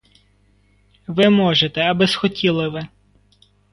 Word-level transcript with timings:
Ви 1.07 1.29
можете, 1.29 1.81
аби 1.81 2.07
схотіли 2.07 2.69
ви. 2.69 2.87